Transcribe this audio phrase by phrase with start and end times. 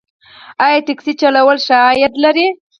[0.65, 2.47] آیا ټکسي چلول ښه عاید لري؟